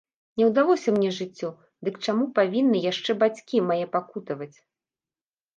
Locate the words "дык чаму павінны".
1.89-2.77